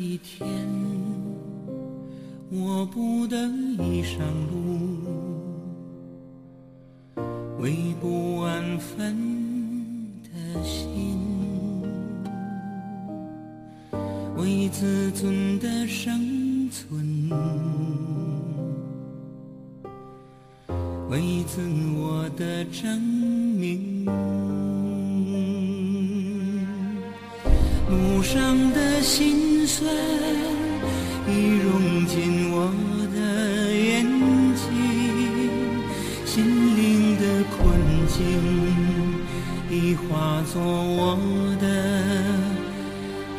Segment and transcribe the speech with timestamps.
[0.00, 0.48] 一天，
[2.50, 4.18] 我不得已上
[4.50, 4.96] 路，
[7.58, 9.14] 为不安分
[10.22, 10.30] 的
[10.64, 11.18] 心，
[14.38, 17.28] 为自尊的生存，
[21.10, 21.60] 为自
[21.98, 24.06] 我的证明。
[27.90, 29.39] 路上的心
[29.70, 29.88] 酸
[31.28, 31.30] 已
[31.62, 32.56] 融进我
[33.14, 33.18] 的
[33.72, 34.04] 眼
[34.56, 34.66] 睛，
[36.26, 36.34] 心
[36.76, 37.22] 灵的
[37.54, 37.56] 困
[38.08, 38.16] 境
[39.70, 41.16] 已化作我
[41.60, 41.64] 的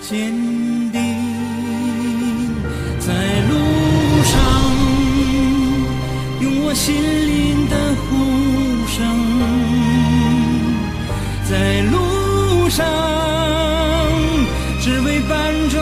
[0.00, 0.32] 坚
[0.92, 0.96] 定。
[3.00, 3.08] 在
[3.48, 3.52] 路
[4.22, 4.32] 上，
[6.40, 6.94] 用我心
[7.26, 7.74] 灵的
[8.06, 8.08] 呼
[8.86, 8.98] 声，
[11.50, 11.52] 在
[11.90, 12.78] 路上。
[14.82, 15.76] 只为伴着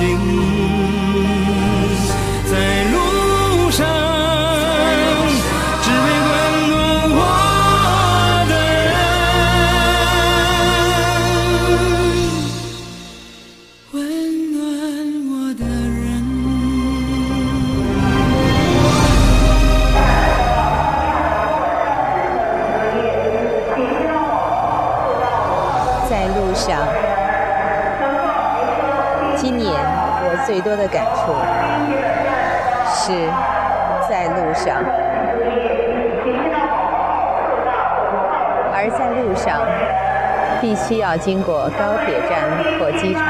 [0.00, 0.69] 情。
[38.82, 39.60] 而在路上
[40.58, 43.22] 必须要经过高铁站或机场，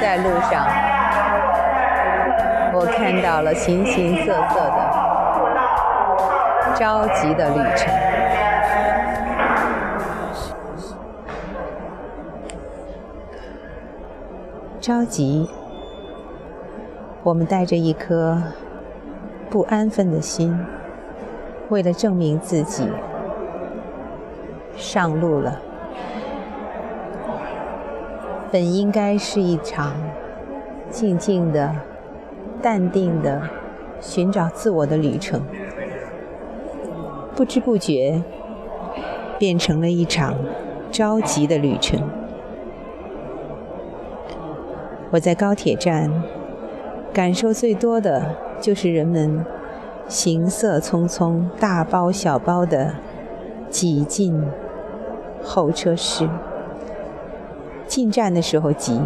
[0.00, 0.66] 在路上
[2.72, 4.78] 我看到了形形色色的
[6.74, 7.92] 着急的旅程。
[14.80, 15.50] 着急，
[17.22, 18.42] 我们带着一颗
[19.50, 20.58] 不安分的心，
[21.70, 22.88] 为了证明自己，
[24.76, 25.60] 上路了。
[28.52, 29.94] 本应该是一场
[30.88, 31.74] 静静的、
[32.62, 33.42] 淡定的
[34.00, 35.42] 寻找自我的旅程，
[37.34, 38.22] 不知不觉
[39.38, 40.36] 变成了一场
[40.92, 42.08] 着急的旅程。
[45.10, 46.22] 我在高铁站
[47.12, 49.44] 感受最多的就是人们
[50.08, 52.94] 行色匆匆、大包小包的
[53.68, 54.44] 挤进
[55.42, 56.28] 候车室。
[57.86, 59.00] 进站的时候急，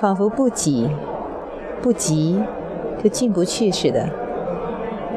[0.00, 0.90] 仿佛不挤、
[1.80, 2.42] 不急
[3.02, 4.08] 就进不去似的，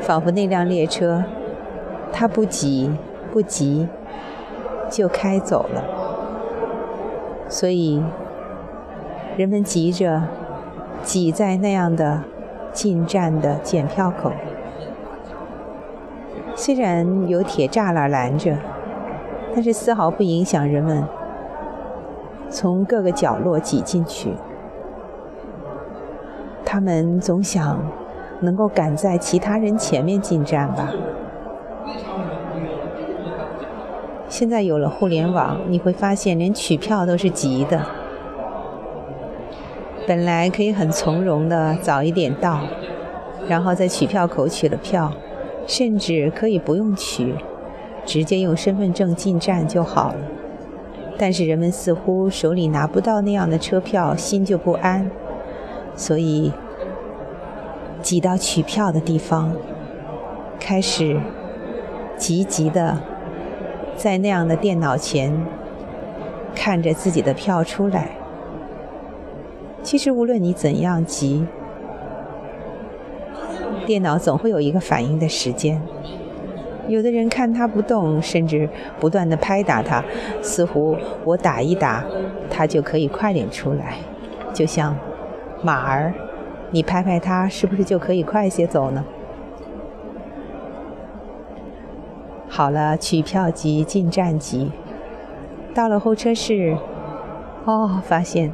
[0.01, 1.23] 仿佛那辆列车
[2.11, 2.91] 它不挤、
[3.31, 3.87] 不急
[4.89, 5.83] 就开走了。
[7.49, 8.03] 所以。
[9.37, 10.29] 人们急着
[11.03, 12.23] 挤在那样的
[12.75, 14.31] 进站的检票口，
[16.53, 18.57] 虽然有铁栅栏拦着，
[19.53, 21.07] 但是丝毫不影响人们
[22.49, 24.33] 从各个角落挤进去。
[26.65, 27.79] 他们总想
[28.41, 30.91] 能够赶在其他人前面进站吧。
[34.27, 37.81] 现在有了互联网，你会发现连取票都是急的。
[40.07, 42.61] 本来可以很从容的早一点到，
[43.47, 45.11] 然后在取票口取了票，
[45.65, 47.33] 甚至可以不用取，
[48.05, 50.17] 直接用身份证进站就好了。
[51.17, 55.09] 但是人们似乎手里拿不到那样的车票，心就不安，
[55.95, 56.51] 所以
[58.01, 59.53] 挤到取票的地方，
[60.59, 61.19] 开始
[62.17, 62.99] 急急的
[63.95, 65.33] 在那样的电脑前
[66.53, 68.11] 看着自己的票出来。
[69.85, 71.45] 其实，无论你怎样急，
[73.85, 75.79] 电脑总会有一个反应的时间。
[76.87, 78.67] 有的人看它不动，甚至
[78.99, 80.03] 不断的拍打它，
[80.41, 82.03] 似乎我打一打，
[82.49, 83.99] 它就可以快点出来。
[84.51, 84.97] 就像
[85.61, 86.11] 马儿，
[86.71, 89.05] 你拍拍它，是不是就可以快些走呢？
[92.49, 94.71] 好了，取票急，进站急，
[95.75, 96.75] 到了候车室，
[97.65, 98.51] 哦，发现。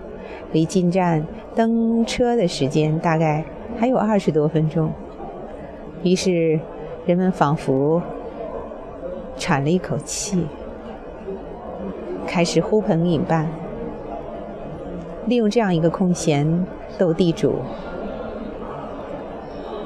[0.51, 1.25] 离进站
[1.55, 3.43] 登车的时间大概
[3.77, 4.91] 还有二十多分钟，
[6.03, 6.59] 于是
[7.05, 8.01] 人们仿佛
[9.37, 10.47] 喘了一口气，
[12.27, 13.47] 开始呼朋引伴，
[15.25, 16.65] 利用这样一个空闲
[16.97, 17.55] 斗地主。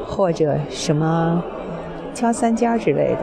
[0.07, 1.43] 或者什么
[2.13, 3.17] 敲三尖之类的，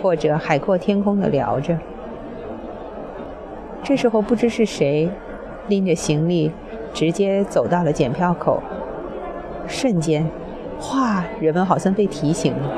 [0.00, 1.76] 或者海阔天空的聊着。
[3.82, 5.10] 这时候不知是谁
[5.70, 6.52] 拎着行李
[6.92, 8.60] 直接走到了检票口，
[9.66, 10.28] 瞬间，
[10.78, 12.70] 哗，人们好像被提醒了，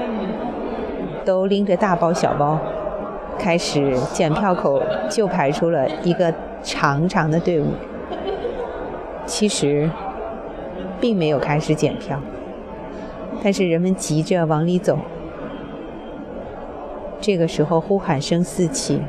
[1.25, 2.61] 都拎着大包小包，
[3.39, 7.67] 开始检票口就排出了一个长长的队伍。
[9.25, 9.91] 其实，
[11.01, 12.21] 并没有开始检票，
[13.43, 14.99] 但是人们急着往里走。
[17.21, 19.01] 这个时候呼喊声四起。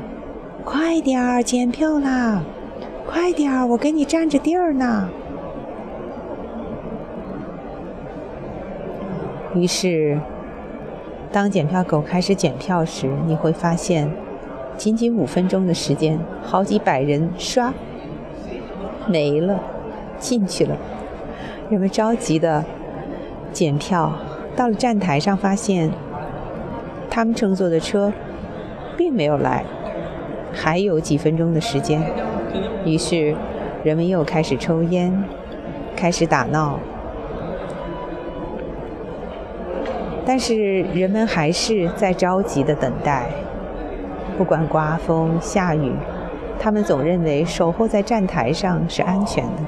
[0.64, 2.42] 快点儿检票啦！
[3.06, 5.08] 快点儿，我给你占着地儿呢。
[9.54, 10.18] 于是，
[11.30, 14.10] 当检票狗开始检票时，你会发现，
[14.76, 17.72] 仅仅五分钟的时间，好几百人刷
[19.06, 19.60] 没了，
[20.18, 20.76] 进去了。
[21.70, 22.64] 人们着急的
[23.52, 24.12] 检票，
[24.56, 25.92] 到了站台上，发现
[27.08, 28.12] 他们乘坐的车
[28.96, 29.64] 并没有来。
[30.52, 32.00] 还有几分钟的时间，
[32.84, 33.34] 于是
[33.82, 35.24] 人们又开始抽烟，
[35.96, 36.78] 开始打闹。
[40.26, 43.26] 但是人们还是在着急的等待，
[44.38, 45.92] 不管刮风下雨，
[46.58, 49.62] 他们总认为守候在站台上是安全的。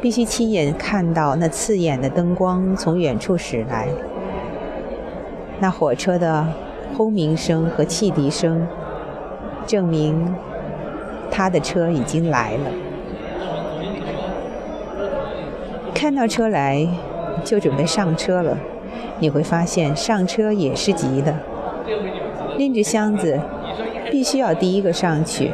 [0.00, 3.88] 必须亲眼看到那刺眼的灯光从远处驶来，
[5.60, 6.46] 那火车的
[6.96, 8.66] 轰鸣声和汽笛声。
[9.64, 10.34] 证明
[11.32, 12.70] 他的车已经来了。
[15.94, 16.86] 看到车来，
[17.42, 18.58] 就准备上车了。
[19.18, 21.34] 你会发现上车也是急的，
[22.58, 23.40] 拎着箱子，
[24.10, 25.52] 必须要第一个上去，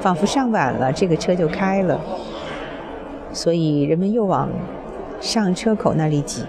[0.00, 2.00] 仿佛上晚了这个车就开了。
[3.32, 4.48] 所以人们又往
[5.20, 6.44] 上车口那里挤。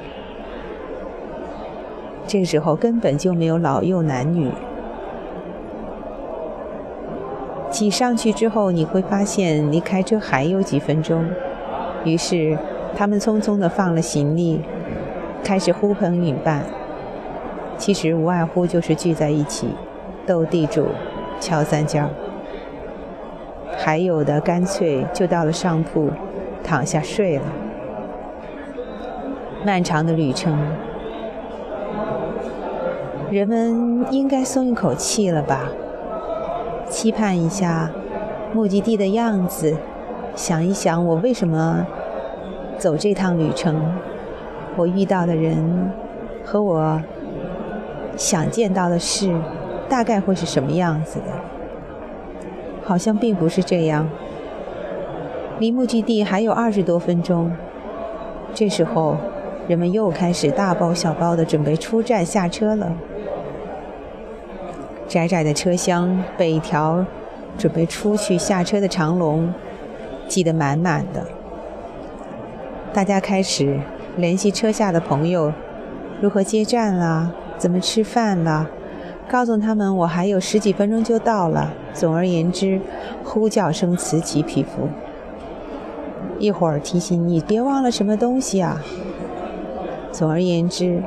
[2.26, 4.50] 这个时候根本就没有老幼男女。
[7.82, 11.26] 挤上去之后，你会发现离开车还有几分钟。
[12.04, 12.56] 于是，
[12.96, 14.62] 他们匆匆地放了行李，
[15.44, 16.64] 开始呼朋引伴。
[17.80, 19.70] 其实无外乎就是聚在一起，
[20.28, 20.90] 斗地主，
[21.40, 22.08] 敲三尖。
[23.80, 26.12] 还有的干脆就到了上铺，
[26.64, 27.44] 躺下睡了。
[29.66, 30.56] 漫长的旅程，
[33.32, 35.72] 人们应该松一口气了吧？
[36.92, 37.90] 期盼一下
[38.54, 39.78] 目的地的样子，
[40.36, 41.88] 想一想我为什么
[42.78, 43.94] 走这趟旅程，
[44.76, 45.90] 我遇到的人
[46.44, 47.02] 和我
[48.18, 49.34] 想见到的事，
[49.88, 51.26] 大概会是什么样子的？
[52.84, 54.10] 好像并不是这样。
[55.60, 57.54] 离目的地还有二十多分钟，
[58.54, 59.16] 这时候
[59.66, 62.92] 人们又开始大包小包的准备出站下车了。
[65.12, 67.06] 窄窄的车厢被一条
[67.58, 69.54] 准备出去下车的长龙
[70.26, 71.28] 挤得满满的。
[72.94, 73.82] 大家开始
[74.16, 75.52] 联系车下的朋友，
[76.22, 78.70] 如何接站啦，怎么吃饭啦，
[79.30, 81.74] 告诉他们我还有十几分钟就到了。
[81.94, 82.80] 总而言之，
[83.22, 84.88] 呼叫声此起彼伏。
[86.40, 88.82] 一会儿提醒你别忘了什么东西啊。
[90.14, 91.04] 总而言之，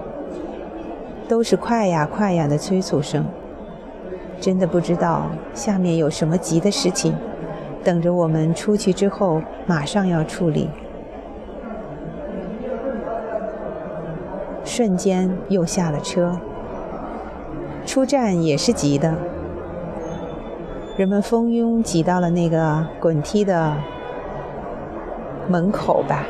[1.27, 3.25] 都是快呀快呀的催促声。
[4.41, 7.15] 真的不知道下面有什么急的事情
[7.83, 10.69] 等着我们出去之后马上要处理。
[14.65, 16.39] 瞬间又下了车，
[17.87, 19.15] 出站也是急的，
[20.97, 23.77] 人们蜂拥挤到了那个滚梯的
[25.49, 26.25] 门口吧，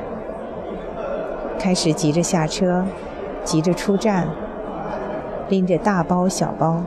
[1.59, 2.85] 开始急着下车，
[3.45, 4.29] 急着出站，
[5.49, 6.83] 拎着大包小包。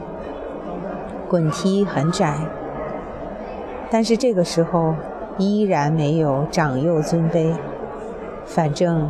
[1.30, 2.38] 滚梯很窄，
[3.90, 4.96] 但是这个时候
[5.38, 7.54] 依然没有长幼尊卑，
[8.46, 9.10] 反正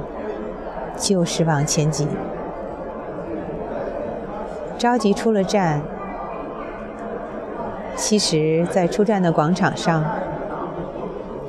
[0.96, 2.08] 就是往前挤。
[4.78, 5.82] 着急出了站，
[7.96, 10.04] 其实，在出站的广场上，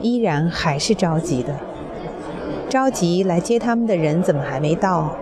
[0.01, 1.55] 依然还是着急的。
[2.69, 5.17] 着急来接他们的人怎么还没到？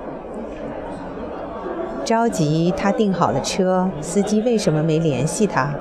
[2.06, 5.74] 着急，他订好了车，司机为什么没联系他？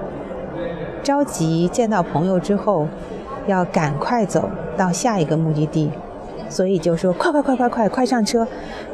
[1.04, 2.88] 着急见到朋友之后，
[3.46, 5.92] 要赶快走到下一个目的地，
[6.50, 8.48] 所以就说快快快快快快上车，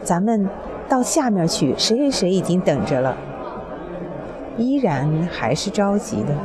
[0.04, 0.50] 咱们
[0.90, 3.16] 到下面去，谁谁谁已经等着了。
[4.58, 6.36] 依然还是着急的，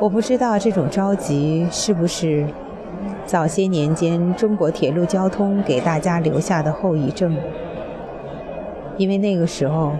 [0.00, 2.46] 我不知道这种着急是不是
[3.26, 7.36] 早些年间中国铁路交通给大家留下的后遗症。
[8.96, 9.92] 因为那个时候，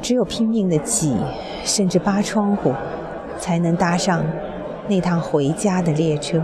[0.00, 1.16] 只有拼命的挤，
[1.64, 2.72] 甚至扒窗户，
[3.38, 4.24] 才能搭上
[4.88, 6.42] 那趟回家的列车。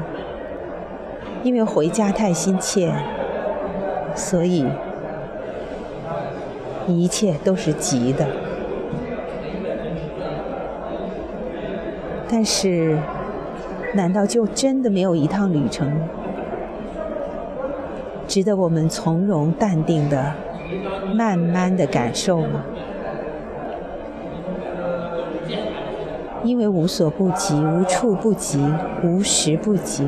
[1.43, 2.93] 因为回家太心切，
[4.15, 4.67] 所以
[6.87, 8.27] 一切都是急的。
[12.29, 12.99] 但是，
[13.95, 16.09] 难道就真的没有一趟旅程
[18.27, 20.35] 值得我们从容淡定的、
[21.15, 22.65] 慢慢的感受吗？
[26.45, 28.65] 因为无所不及，无处不及，
[29.03, 30.07] 无时不及。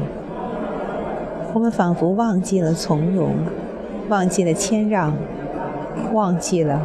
[1.52, 3.34] 我们仿佛忘记了从容，
[4.08, 5.12] 忘记了谦让，
[6.12, 6.80] 忘记了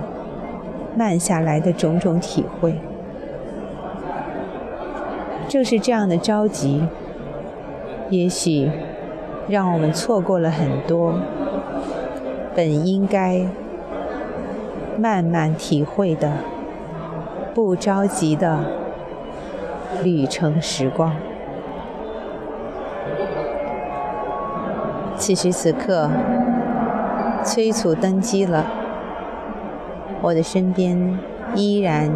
[0.97, 2.79] 慢下来的种种体会。
[5.47, 6.83] 正是这样的着急，
[8.09, 8.71] 也许
[9.47, 11.19] 让我们错过了很多
[12.55, 13.45] 本应该
[14.97, 16.31] 慢慢体会的、
[17.53, 18.59] 不着急的
[20.03, 21.13] 旅程时光。
[25.17, 26.09] 此时此刻，
[27.43, 28.65] 催促登机了。
[30.21, 31.19] 我的身边
[31.53, 32.09] 依然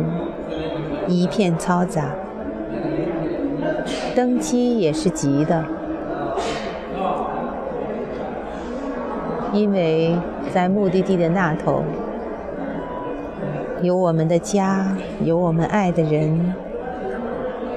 [1.07, 2.11] 一片嘈杂，
[4.15, 5.63] 登机也是急的，
[9.53, 10.17] 因为
[10.51, 11.83] 在目的地的那头，
[13.81, 16.53] 有我们的家，有我们爱的人，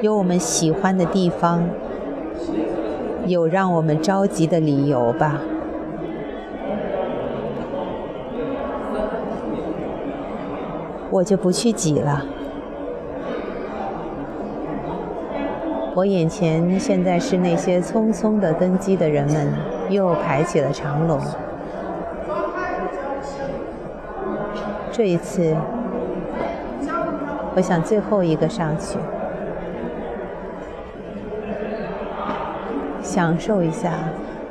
[0.01, 1.63] 有我们喜欢的地方。
[3.25, 5.39] 有让我们着急的理由吧？
[11.09, 12.25] 我就不去挤了。
[15.95, 19.53] 我眼前现在是那些匆匆的登机的人们
[19.89, 21.21] 又排起了长龙。
[24.91, 25.55] 这一次，
[27.55, 28.99] 我想最后一个上去。
[33.03, 33.91] 享受一下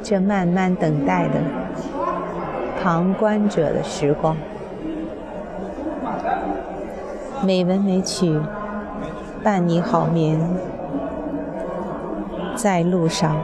[0.04, 1.40] 这慢慢等待的
[2.84, 4.36] 旁观者的时光，
[7.44, 8.40] 美文美曲
[9.44, 10.40] 伴你好眠，
[12.56, 13.36] 在路上。